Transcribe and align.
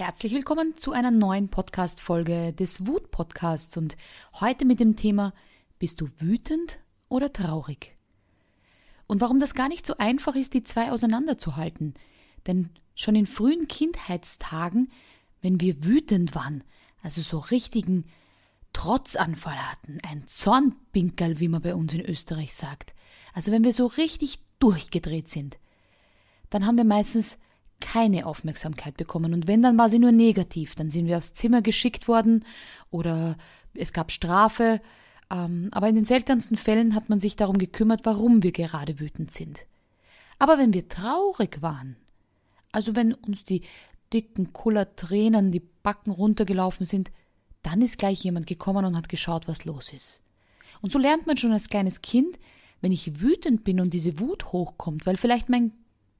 herzlich 0.00 0.32
willkommen 0.32 0.78
zu 0.78 0.92
einer 0.92 1.10
neuen 1.10 1.50
Podcast-Folge 1.50 2.54
des 2.54 2.86
Wut-Podcasts 2.86 3.76
und 3.76 3.98
heute 4.40 4.64
mit 4.64 4.80
dem 4.80 4.96
Thema 4.96 5.34
Bist 5.78 6.00
du 6.00 6.08
wütend 6.18 6.78
oder 7.10 7.34
traurig? 7.34 7.98
Und 9.06 9.20
warum 9.20 9.40
das 9.40 9.52
gar 9.52 9.68
nicht 9.68 9.86
so 9.86 9.98
einfach 9.98 10.36
ist, 10.36 10.54
die 10.54 10.64
zwei 10.64 10.90
auseinanderzuhalten. 10.90 11.92
Denn 12.46 12.70
schon 12.94 13.14
in 13.14 13.26
frühen 13.26 13.68
Kindheitstagen, 13.68 14.90
wenn 15.42 15.60
wir 15.60 15.84
wütend 15.84 16.34
waren, 16.34 16.64
also 17.02 17.20
so 17.20 17.38
richtigen 17.38 18.06
Trotzanfall 18.72 19.58
hatten, 19.70 19.98
ein 20.08 20.26
Zornpinkerl, 20.28 21.40
wie 21.40 21.48
man 21.48 21.60
bei 21.60 21.74
uns 21.74 21.92
in 21.92 22.00
Österreich 22.00 22.54
sagt, 22.54 22.94
also 23.34 23.52
wenn 23.52 23.64
wir 23.64 23.74
so 23.74 23.84
richtig 23.84 24.38
durchgedreht 24.60 25.28
sind, 25.28 25.58
dann 26.48 26.64
haben 26.64 26.78
wir 26.78 26.84
meistens 26.84 27.36
keine 27.80 28.26
Aufmerksamkeit 28.26 28.96
bekommen. 28.96 29.34
Und 29.34 29.46
wenn, 29.46 29.62
dann 29.62 29.78
war 29.78 29.90
sie 29.90 29.98
nur 29.98 30.12
negativ. 30.12 30.74
Dann 30.74 30.90
sind 30.90 31.06
wir 31.06 31.18
aufs 31.18 31.34
Zimmer 31.34 31.62
geschickt 31.62 32.08
worden 32.08 32.44
oder 32.90 33.36
es 33.74 33.92
gab 33.92 34.12
Strafe. 34.12 34.80
Ähm, 35.30 35.68
aber 35.72 35.88
in 35.88 35.94
den 35.94 36.04
seltensten 36.04 36.56
Fällen 36.56 36.94
hat 36.94 37.08
man 37.08 37.20
sich 37.20 37.36
darum 37.36 37.58
gekümmert, 37.58 38.00
warum 38.04 38.42
wir 38.42 38.52
gerade 38.52 39.00
wütend 39.00 39.32
sind. 39.32 39.60
Aber 40.38 40.58
wenn 40.58 40.72
wir 40.72 40.88
traurig 40.88 41.62
waren, 41.62 41.96
also 42.72 42.96
wenn 42.96 43.14
uns 43.14 43.44
die 43.44 43.62
dicken 44.12 44.52
Kullertränen 44.52 45.52
die 45.52 45.62
Backen 45.82 46.10
runtergelaufen 46.10 46.86
sind, 46.86 47.10
dann 47.62 47.82
ist 47.82 47.98
gleich 47.98 48.22
jemand 48.24 48.46
gekommen 48.46 48.84
und 48.84 48.96
hat 48.96 49.08
geschaut, 49.08 49.46
was 49.48 49.64
los 49.64 49.92
ist. 49.92 50.22
Und 50.80 50.92
so 50.92 50.98
lernt 50.98 51.26
man 51.26 51.36
schon 51.36 51.52
als 51.52 51.68
kleines 51.68 52.00
Kind, 52.00 52.38
wenn 52.80 52.92
ich 52.92 53.20
wütend 53.20 53.64
bin 53.64 53.80
und 53.80 53.92
diese 53.92 54.18
Wut 54.18 54.52
hochkommt, 54.52 55.06
weil 55.06 55.16
vielleicht 55.16 55.48
mein 55.48 55.72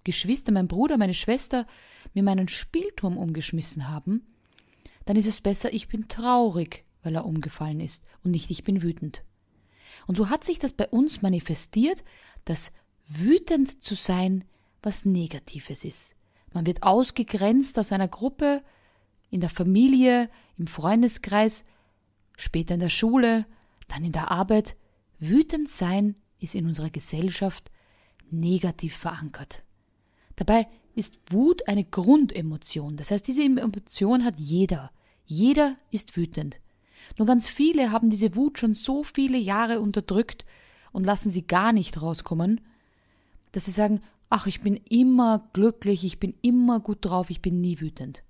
Geschwister, 0.04 0.52
mein 0.52 0.68
Bruder, 0.68 0.96
meine 0.96 1.14
Schwester 1.14 1.66
mir 2.14 2.22
meinen 2.22 2.48
Spielturm 2.48 3.16
umgeschmissen 3.16 3.88
haben, 3.88 4.26
dann 5.04 5.16
ist 5.16 5.26
es 5.26 5.40
besser, 5.40 5.72
ich 5.72 5.88
bin 5.88 6.08
traurig, 6.08 6.84
weil 7.02 7.14
er 7.14 7.26
umgefallen 7.26 7.80
ist 7.80 8.04
und 8.22 8.30
nicht 8.30 8.50
ich 8.50 8.64
bin 8.64 8.82
wütend. 8.82 9.22
Und 10.06 10.16
so 10.16 10.28
hat 10.30 10.44
sich 10.44 10.58
das 10.58 10.72
bei 10.72 10.88
uns 10.88 11.22
manifestiert, 11.22 12.04
dass 12.44 12.72
wütend 13.06 13.82
zu 13.82 13.94
sein 13.94 14.44
was 14.82 15.04
Negatives 15.04 15.84
ist. 15.84 16.14
Man 16.52 16.66
wird 16.66 16.82
ausgegrenzt 16.82 17.78
aus 17.78 17.92
einer 17.92 18.08
Gruppe, 18.08 18.62
in 19.30 19.40
der 19.40 19.50
Familie, 19.50 20.28
im 20.58 20.66
Freundeskreis, 20.66 21.64
später 22.36 22.74
in 22.74 22.80
der 22.80 22.88
Schule, 22.88 23.46
dann 23.88 24.04
in 24.04 24.12
der 24.12 24.30
Arbeit. 24.30 24.76
Wütend 25.18 25.70
sein 25.70 26.16
ist 26.40 26.54
in 26.54 26.66
unserer 26.66 26.90
Gesellschaft 26.90 27.70
negativ 28.30 28.96
verankert. 28.96 29.62
Dabei 30.40 30.68
ist 30.94 31.18
Wut 31.28 31.68
eine 31.68 31.84
Grundemotion. 31.84 32.96
Das 32.96 33.10
heißt, 33.10 33.28
diese 33.28 33.42
Emotion 33.42 34.24
hat 34.24 34.38
jeder. 34.38 34.90
Jeder 35.26 35.76
ist 35.90 36.16
wütend. 36.16 36.60
Nur 37.18 37.26
ganz 37.26 37.46
viele 37.46 37.92
haben 37.92 38.08
diese 38.08 38.34
Wut 38.34 38.58
schon 38.58 38.72
so 38.72 39.04
viele 39.04 39.36
Jahre 39.36 39.80
unterdrückt 39.80 40.46
und 40.92 41.04
lassen 41.04 41.30
sie 41.30 41.46
gar 41.46 41.74
nicht 41.74 42.00
rauskommen, 42.00 42.62
dass 43.52 43.66
sie 43.66 43.70
sagen, 43.70 44.00
ach, 44.30 44.46
ich 44.46 44.62
bin 44.62 44.76
immer 44.88 45.46
glücklich, 45.52 46.04
ich 46.04 46.18
bin 46.18 46.32
immer 46.40 46.80
gut 46.80 47.04
drauf, 47.04 47.28
ich 47.28 47.42
bin 47.42 47.60
nie 47.60 47.78
wütend. 47.78 48.22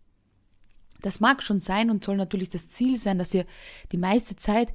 Das 1.03 1.20
mag 1.20 1.44
schon 1.44 1.61
sein 1.61 1.91
und 1.91 2.03
soll 2.03 2.16
natürlich 2.16 2.48
das 2.48 2.69
Ziel 2.69 2.98
sein, 2.98 3.19
dass 3.19 3.33
ihr 3.33 3.47
die 3.92 3.98
meiste 3.98 4.34
Zeit 4.34 4.72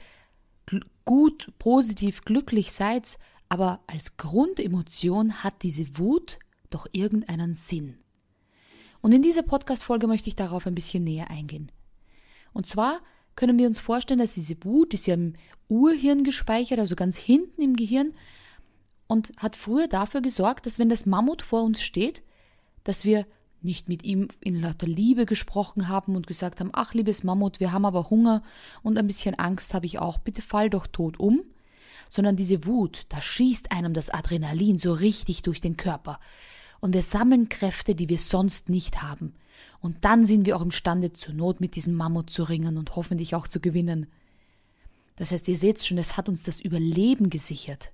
gut, 1.03 1.52
positiv, 1.59 2.22
glücklich 2.22 2.72
seid, 2.72 3.19
aber 3.50 3.81
als 3.88 4.16
Grundemotion 4.16 5.44
hat 5.44 5.63
diese 5.63 5.97
Wut 5.97 6.40
doch 6.75 6.88
irgendeinen 6.91 7.56
Sinn. 7.56 7.97
Und 9.02 9.12
in 9.12 9.22
dieser 9.22 9.44
Podcast-Folge 9.44 10.08
möchte 10.08 10.30
ich 10.30 10.36
darauf 10.36 10.68
ein 10.68 10.75
bisschen 10.75 11.03
näher 11.03 11.30
eingehen. 11.30 11.72
Und 12.53 12.68
zwar 12.68 13.00
können 13.36 13.59
wir 13.59 13.68
uns 13.68 13.80
vorstellen, 13.80 14.19
dass 14.19 14.34
diese 14.34 14.56
Wut 14.63 14.94
ist 14.94 15.08
ja 15.08 15.14
im 15.14 15.34
Urhirn 15.68 16.24
gespeichert, 16.24 16.80
also 16.80 16.96
ganz 16.96 17.18
hinten 17.18 17.62
im 17.62 17.75
Gehirn, 17.75 18.14
und 19.08 19.31
hat 19.38 19.56
früher 19.56 19.88
dafür 19.88 20.22
gesorgt, 20.22 20.66
dass 20.66 20.80
wenn 20.80 20.90
das 20.90 21.06
Mammut 21.06 21.41
vor 21.41 21.64
uns 21.64 21.81
steht, 21.81 22.24
dass 22.84 23.06
wir 23.06 23.28
nicht 23.62 23.90
mit 23.90 24.03
ihm 24.03 24.28
in 24.41 24.59
lauter 24.59 24.88
Liebe 24.88 25.25
gesprochen 25.25 25.88
haben 25.88 26.16
und 26.16 26.28
gesagt 26.28 26.59
haben, 26.59 26.72
ach 26.74 26.94
liebes 26.94 27.24
Mammut, 27.24 27.59
wir 27.59 27.72
haben 27.72 27.85
aber 27.85 28.09
Hunger 28.09 28.41
und 28.84 28.97
ein 28.97 29.08
bisschen 29.08 29.35
Angst 29.35 29.74
habe 29.74 29.85
ich 29.85 30.00
auch, 30.00 30.18
bitte 30.18 30.41
fall 30.41 30.69
doch 30.69 30.88
tot 30.88 31.19
um, 31.19 31.41
sondern 32.09 32.35
diese 32.35 32.66
Wut, 32.66 33.06
da 33.09 33.22
schießt 33.22 33.72
einem 33.72 33.94
das 33.94 34.09
Adrenalin 34.09 34.78
so 34.78 34.94
richtig 34.94 35.41
durch 35.41 35.62
den 35.62 35.78
Körper 35.78 36.19
und 36.85 36.94
wir 36.94 37.01
sammeln 37.01 37.50
Kräfte, 37.50 37.96
die 37.96 38.09
wir 38.09 38.19
sonst 38.19 38.69
nicht 38.69 39.01
haben. 39.01 39.34
Und 39.81 40.06
dann 40.06 40.28
sind 40.28 40.46
wir 40.46 40.56
auch 40.56 40.62
imstande, 40.62 41.13
zur 41.13 41.34
Not 41.34 41.59
mit 41.59 41.75
diesem 41.75 41.96
Mammut 41.96 42.29
zu 42.29 42.44
ringen 42.44 42.78
und 42.78 42.96
hoffentlich 42.96 43.34
auch 43.34 43.47
zu 43.47 43.59
gewinnen. 43.59 44.06
Das 45.16 45.31
heißt, 45.31 45.47
ihr 45.47 45.57
seht 45.57 45.84
schon, 45.84 45.97
es 45.97 46.16
hat 46.16 46.29
uns 46.29 46.44
das 46.44 46.59
Überleben 46.59 47.31
gesichert. 47.31 47.91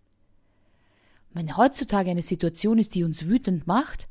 Wenn 1.33 1.55
heutzutage 1.55 2.11
eine 2.11 2.21
Situation 2.21 2.79
ist, 2.79 2.93
die 2.93 3.05
uns 3.05 3.27
wütend 3.27 3.65
macht, 3.65 4.09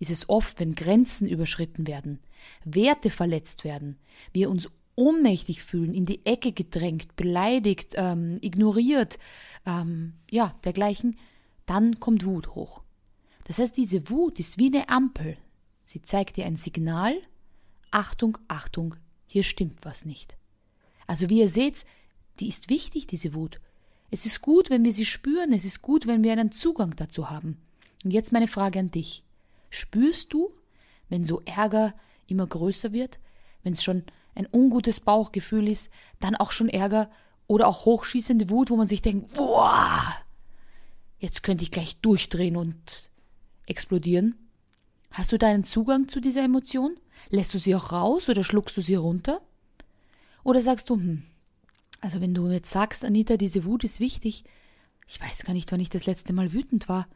ist 0.00 0.10
es 0.10 0.28
oft, 0.28 0.58
wenn 0.58 0.74
Grenzen 0.74 1.28
überschritten 1.28 1.86
werden, 1.86 2.18
Werte 2.64 3.10
verletzt 3.10 3.62
werden, 3.62 3.96
wir 4.32 4.50
uns 4.50 4.68
ohnmächtig 4.96 5.62
fühlen, 5.62 5.94
in 5.94 6.04
die 6.04 6.26
Ecke 6.26 6.50
gedrängt, 6.50 7.14
beleidigt, 7.14 7.92
ähm, 7.94 8.38
ignoriert, 8.40 9.20
ähm, 9.66 10.14
ja, 10.28 10.52
dergleichen, 10.64 11.16
dann 11.64 12.00
kommt 12.00 12.26
Wut 12.26 12.56
hoch. 12.56 12.82
Das 13.46 13.58
heißt, 13.58 13.76
diese 13.76 14.10
Wut 14.10 14.40
ist 14.40 14.58
wie 14.58 14.66
eine 14.66 14.88
Ampel. 14.88 15.36
Sie 15.84 16.02
zeigt 16.02 16.36
dir 16.36 16.46
ein 16.46 16.56
Signal, 16.56 17.16
Achtung, 17.92 18.38
Achtung, 18.48 18.96
hier 19.26 19.44
stimmt 19.44 19.84
was 19.84 20.04
nicht. 20.04 20.36
Also 21.06 21.30
wie 21.30 21.38
ihr 21.38 21.48
seht, 21.48 21.84
die 22.40 22.48
ist 22.48 22.68
wichtig, 22.68 23.06
diese 23.06 23.34
Wut. 23.34 23.60
Es 24.10 24.26
ist 24.26 24.42
gut, 24.42 24.68
wenn 24.68 24.84
wir 24.84 24.92
sie 24.92 25.06
spüren, 25.06 25.52
es 25.52 25.64
ist 25.64 25.80
gut, 25.80 26.08
wenn 26.08 26.24
wir 26.24 26.32
einen 26.32 26.50
Zugang 26.50 26.96
dazu 26.96 27.30
haben. 27.30 27.60
Und 28.04 28.10
jetzt 28.10 28.32
meine 28.32 28.48
Frage 28.48 28.80
an 28.80 28.90
dich. 28.90 29.22
Spürst 29.70 30.32
du, 30.32 30.52
wenn 31.08 31.24
so 31.24 31.40
Ärger 31.44 31.94
immer 32.26 32.48
größer 32.48 32.92
wird, 32.92 33.20
wenn 33.62 33.74
es 33.74 33.84
schon 33.84 34.04
ein 34.34 34.48
ungutes 34.52 35.00
Bauchgefühl 35.00 35.68
ist, 35.68 35.90
dann 36.18 36.34
auch 36.34 36.50
schon 36.50 36.68
Ärger 36.68 37.10
oder 37.46 37.68
auch 37.68 37.84
hochschießende 37.84 38.50
Wut, 38.50 38.70
wo 38.70 38.76
man 38.76 38.88
sich 38.88 39.02
denkt, 39.02 39.34
boah, 39.34 40.02
jetzt 41.18 41.44
könnte 41.44 41.62
ich 41.62 41.70
gleich 41.70 41.96
durchdrehen 42.00 42.56
und 42.56 43.10
explodieren? 43.66 44.34
Hast 45.10 45.32
du 45.32 45.38
deinen 45.38 45.64
Zugang 45.64 46.08
zu 46.08 46.20
dieser 46.20 46.44
Emotion? 46.44 46.96
Lässt 47.30 47.54
du 47.54 47.58
sie 47.58 47.74
auch 47.74 47.92
raus 47.92 48.28
oder 48.28 48.44
schluckst 48.44 48.76
du 48.76 48.82
sie 48.82 48.94
runter? 48.94 49.40
Oder 50.42 50.60
sagst 50.60 50.90
du, 50.90 50.94
hm, 50.94 51.22
also 52.00 52.20
wenn 52.20 52.34
du 52.34 52.48
jetzt 52.50 52.70
sagst, 52.70 53.04
Anita, 53.04 53.36
diese 53.36 53.64
Wut 53.64 53.84
ist 53.84 54.00
wichtig, 54.00 54.44
ich 55.06 55.20
weiß 55.20 55.44
gar 55.44 55.54
nicht, 55.54 55.70
wann 55.72 55.80
ich 55.80 55.90
das 55.90 56.06
letzte 56.06 56.32
Mal 56.32 56.52
wütend 56.52 56.88
war. 56.88 57.08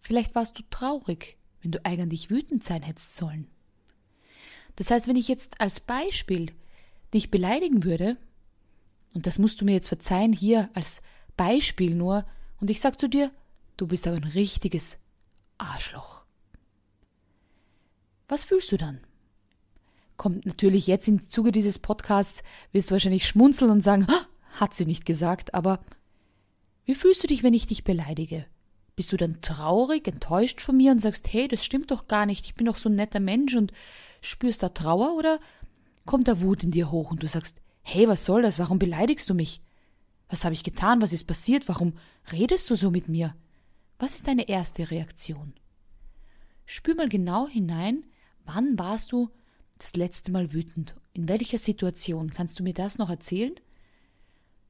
Vielleicht 0.00 0.34
warst 0.34 0.58
du 0.58 0.62
traurig, 0.70 1.36
wenn 1.62 1.72
du 1.72 1.84
eigentlich 1.84 2.30
wütend 2.30 2.64
sein 2.64 2.82
hättest 2.82 3.16
sollen. 3.16 3.46
Das 4.76 4.90
heißt, 4.90 5.08
wenn 5.08 5.16
ich 5.16 5.28
jetzt 5.28 5.60
als 5.60 5.80
Beispiel 5.80 6.52
dich 7.12 7.30
beleidigen 7.30 7.84
würde, 7.84 8.16
und 9.12 9.26
das 9.26 9.38
musst 9.38 9.60
du 9.60 9.64
mir 9.64 9.72
jetzt 9.72 9.88
verzeihen, 9.88 10.32
hier 10.32 10.70
als 10.74 11.02
Beispiel 11.36 11.94
nur, 11.94 12.24
und 12.60 12.70
ich 12.70 12.80
sag 12.80 12.98
zu 13.00 13.08
dir, 13.08 13.30
du 13.76 13.86
bist 13.86 14.06
aber 14.06 14.16
ein 14.16 14.24
richtiges 14.24 14.96
Arschloch. 15.60 16.22
Was 18.28 18.44
fühlst 18.44 18.72
du 18.72 18.76
dann? 18.76 19.00
Kommt 20.16 20.46
natürlich 20.46 20.86
jetzt 20.86 21.08
im 21.08 21.28
Zuge 21.28 21.52
dieses 21.52 21.78
Podcasts, 21.78 22.42
wirst 22.72 22.90
du 22.90 22.92
wahrscheinlich 22.92 23.26
schmunzeln 23.26 23.70
und 23.70 23.82
sagen, 23.82 24.06
hat 24.52 24.74
sie 24.74 24.86
nicht 24.86 25.06
gesagt, 25.06 25.54
aber 25.54 25.80
wie 26.84 26.94
fühlst 26.94 27.22
du 27.22 27.26
dich, 27.26 27.42
wenn 27.42 27.54
ich 27.54 27.66
dich 27.66 27.84
beleidige? 27.84 28.46
Bist 28.96 29.12
du 29.12 29.16
dann 29.16 29.40
traurig, 29.40 30.06
enttäuscht 30.08 30.60
von 30.60 30.76
mir 30.76 30.92
und 30.92 31.00
sagst, 31.00 31.32
hey, 31.32 31.48
das 31.48 31.64
stimmt 31.64 31.90
doch 31.90 32.06
gar 32.06 32.26
nicht, 32.26 32.44
ich 32.46 32.54
bin 32.54 32.66
doch 32.66 32.76
so 32.76 32.88
ein 32.88 32.96
netter 32.96 33.20
Mensch 33.20 33.54
und 33.54 33.72
spürst 34.20 34.62
da 34.62 34.70
Trauer 34.70 35.14
oder 35.16 35.40
kommt 36.06 36.28
da 36.28 36.40
Wut 36.42 36.62
in 36.62 36.70
dir 36.70 36.90
hoch 36.90 37.10
und 37.10 37.22
du 37.22 37.28
sagst, 37.28 37.58
hey, 37.82 38.08
was 38.08 38.24
soll 38.24 38.42
das, 38.42 38.58
warum 38.58 38.78
beleidigst 38.78 39.28
du 39.28 39.34
mich? 39.34 39.60
Was 40.28 40.44
habe 40.44 40.54
ich 40.54 40.64
getan, 40.64 41.02
was 41.02 41.12
ist 41.12 41.24
passiert, 41.24 41.68
warum 41.68 41.94
redest 42.32 42.68
du 42.70 42.76
so 42.76 42.90
mit 42.90 43.08
mir? 43.08 43.34
Was 43.98 44.14
ist 44.14 44.26
deine 44.26 44.48
erste 44.48 44.90
Reaktion? 44.90 45.52
Spür 46.72 46.94
mal 46.94 47.08
genau 47.08 47.48
hinein, 47.48 48.04
wann 48.44 48.78
warst 48.78 49.10
du 49.10 49.28
das 49.78 49.96
letzte 49.96 50.30
Mal 50.30 50.52
wütend? 50.52 50.94
In 51.14 51.26
welcher 51.26 51.58
Situation? 51.58 52.30
Kannst 52.30 52.60
du 52.60 52.62
mir 52.62 52.74
das 52.74 52.96
noch 52.96 53.10
erzählen? 53.10 53.52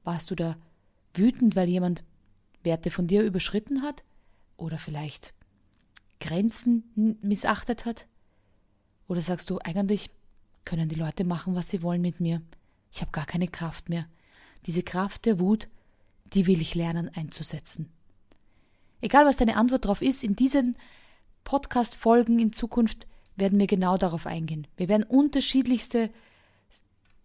Warst 0.03 0.31
du 0.31 0.35
da 0.35 0.57
wütend, 1.13 1.57
weil 1.57 1.69
jemand 1.69 2.03
Werte 2.63 2.91
von 2.91 3.07
dir 3.07 3.23
überschritten 3.23 3.83
hat? 3.83 4.03
Oder 4.57 4.79
vielleicht 4.79 5.35
Grenzen 6.21 7.19
missachtet 7.21 7.85
hat? 7.85 8.07
Oder 9.07 9.21
sagst 9.21 9.51
du, 9.51 9.59
eigentlich 9.59 10.09
können 10.65 10.89
die 10.89 10.99
Leute 10.99 11.25
machen, 11.25 11.55
was 11.55 11.69
sie 11.69 11.83
wollen 11.83 12.01
mit 12.01 12.19
mir? 12.19 12.41
Ich 12.91 13.03
habe 13.03 13.11
gar 13.11 13.27
keine 13.27 13.49
Kraft 13.49 13.91
mehr. 13.91 14.07
Diese 14.65 14.83
Kraft 14.83 15.27
der 15.27 15.39
Wut, 15.39 15.69
die 16.33 16.47
will 16.47 16.63
ich 16.63 16.75
lernen 16.75 17.11
einzusetzen. 17.11 17.91
Egal 19.03 19.27
was 19.27 19.37
deine 19.37 19.57
Antwort 19.57 19.85
darauf 19.85 20.01
ist, 20.01 20.25
in 20.25 20.35
diesen 20.35 20.79
Podcast-Folgen 21.45 22.39
in 22.39 22.53
Zukunft 22.53 23.07
werden 23.37 23.59
wir 23.59 23.67
genau 23.67 23.97
darauf 23.97 24.27
eingehen. 24.27 24.67
Wir 24.77 24.89
werden 24.89 25.05
unterschiedlichste 25.05 26.11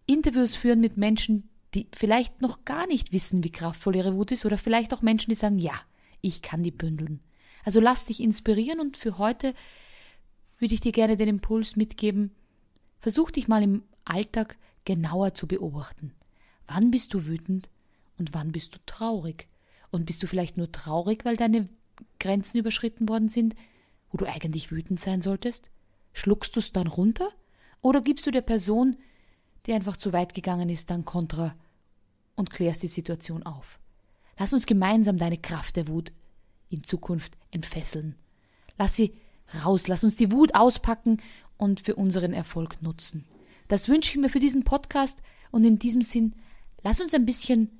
Interviews 0.06 0.54
führen 0.54 0.80
mit 0.80 0.96
Menschen, 0.96 1.48
die 1.74 1.88
vielleicht 1.94 2.40
noch 2.40 2.64
gar 2.64 2.86
nicht 2.86 3.12
wissen, 3.12 3.44
wie 3.44 3.52
kraftvoll 3.52 3.96
ihre 3.96 4.14
Wut 4.14 4.32
ist, 4.32 4.44
oder 4.44 4.58
vielleicht 4.58 4.94
auch 4.94 5.02
Menschen, 5.02 5.30
die 5.30 5.36
sagen, 5.36 5.58
ja, 5.58 5.74
ich 6.20 6.42
kann 6.42 6.62
die 6.62 6.70
bündeln. 6.70 7.20
Also 7.64 7.80
lass 7.80 8.04
dich 8.04 8.20
inspirieren 8.20 8.80
und 8.80 8.96
für 8.96 9.18
heute 9.18 9.54
würde 10.58 10.74
ich 10.74 10.80
dir 10.80 10.92
gerne 10.92 11.16
den 11.16 11.28
Impuls 11.28 11.76
mitgeben, 11.76 12.34
versuch 13.00 13.30
dich 13.30 13.48
mal 13.48 13.62
im 13.62 13.82
Alltag 14.04 14.56
genauer 14.84 15.34
zu 15.34 15.46
beobachten. 15.46 16.12
Wann 16.66 16.90
bist 16.90 17.12
du 17.12 17.26
wütend 17.26 17.68
und 18.18 18.32
wann 18.34 18.52
bist 18.52 18.74
du 18.74 18.78
traurig? 18.86 19.48
Und 19.90 20.06
bist 20.06 20.22
du 20.22 20.26
vielleicht 20.26 20.56
nur 20.56 20.70
traurig, 20.72 21.24
weil 21.24 21.36
deine 21.36 21.68
Grenzen 22.18 22.58
überschritten 22.58 23.08
worden 23.08 23.28
sind, 23.28 23.54
wo 24.10 24.18
du 24.18 24.26
eigentlich 24.26 24.70
wütend 24.70 25.00
sein 25.00 25.22
solltest? 25.22 25.70
Schluckst 26.12 26.54
du 26.56 26.60
es 26.60 26.72
dann 26.72 26.86
runter? 26.86 27.28
Oder 27.82 28.00
gibst 28.00 28.26
du 28.26 28.30
der 28.30 28.42
Person, 28.42 28.96
die 29.66 29.72
einfach 29.72 29.96
zu 29.96 30.12
weit 30.12 30.34
gegangen 30.34 30.68
ist, 30.68 30.90
dann 30.90 31.04
Kontra 31.04 31.54
und 32.34 32.50
klärst 32.50 32.82
die 32.82 32.88
Situation 32.88 33.42
auf? 33.42 33.78
Lass 34.38 34.52
uns 34.52 34.66
gemeinsam 34.66 35.18
deine 35.18 35.38
Kraft 35.38 35.76
der 35.76 35.88
Wut 35.88 36.12
in 36.68 36.84
Zukunft 36.84 37.36
entfesseln. 37.50 38.16
Lass 38.78 38.96
sie 38.96 39.14
raus, 39.64 39.88
lass 39.88 40.04
uns 40.04 40.16
die 40.16 40.32
Wut 40.32 40.54
auspacken 40.54 41.22
und 41.56 41.80
für 41.80 41.96
unseren 41.96 42.32
Erfolg 42.32 42.82
nutzen. 42.82 43.24
Das 43.68 43.88
wünsche 43.88 44.10
ich 44.10 44.16
mir 44.16 44.28
für 44.28 44.40
diesen 44.40 44.64
Podcast 44.64 45.20
und 45.50 45.64
in 45.64 45.78
diesem 45.78 46.02
Sinn, 46.02 46.34
lass 46.82 47.00
uns 47.00 47.14
ein 47.14 47.26
bisschen 47.26 47.70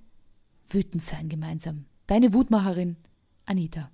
wütend 0.69 1.05
sein 1.05 1.29
gemeinsam. 1.29 1.87
Deine 2.07 2.33
Wutmacherin, 2.33 2.97
Anita. 3.45 3.91